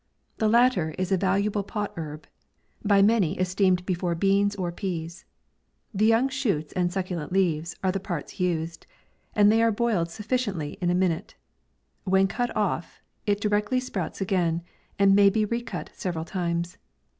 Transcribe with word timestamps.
The 0.37 0.49
latter 0.49 0.95
is 0.97 1.11
a 1.11 1.15
valuable 1.17 1.61
pot 1.61 1.93
herb. 1.95 2.25
by 2.83 3.03
many 3.03 3.37
esteemed 3.37 3.85
before 3.85 4.15
beans 4.15 4.55
or 4.55 4.71
peas; 4.71 5.25
the 5.93 6.07
young 6.07 6.27
shoots 6.27 6.73
and 6.73 6.91
succulent 6.91 7.31
leaves 7.31 7.75
are 7.83 7.91
tin 7.91 8.01
parts 8.01 8.39
used, 8.39 8.87
and 9.35 9.51
they 9.51 9.61
are 9.61 9.69
boiled 9.71 10.09
sufficiently 10.09 10.75
in 10.81 10.89
a 10.89 10.95
minute. 10.95 11.35
When 12.03 12.25
cut 12.27 12.49
off. 12.55 12.99
it 13.27 13.39
directly 13.41 13.79
sprouts 13.79 14.19
a 14.21 14.25
gain, 14.25 14.63
and 14.97 15.15
may 15.15 15.29
be 15.29 15.45
recut 15.45 15.91
several 15.93 16.25
times. 16.25 16.79